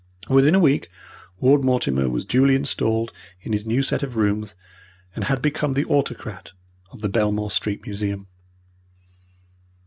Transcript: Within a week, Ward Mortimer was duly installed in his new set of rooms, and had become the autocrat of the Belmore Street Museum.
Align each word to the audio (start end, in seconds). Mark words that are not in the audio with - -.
Within 0.29 0.55
a 0.55 0.59
week, 0.59 0.89
Ward 1.39 1.63
Mortimer 1.63 2.09
was 2.09 2.25
duly 2.25 2.55
installed 2.55 3.13
in 3.41 3.53
his 3.53 3.67
new 3.67 3.83
set 3.83 4.01
of 4.01 4.15
rooms, 4.15 4.55
and 5.15 5.25
had 5.25 5.43
become 5.43 5.73
the 5.73 5.85
autocrat 5.85 6.53
of 6.91 7.01
the 7.01 7.07
Belmore 7.07 7.51
Street 7.51 7.83
Museum. 7.85 8.25